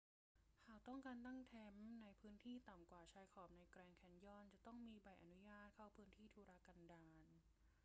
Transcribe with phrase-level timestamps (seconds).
[0.67, 7.33] หากต้องการตั้งแคมป์ในพื้นที่ต่ำกว่าชายขอบในแกรนด์แคนยอนจะต้องมีใบอนุญาตเข้าพื้นที่ทุรกันดาร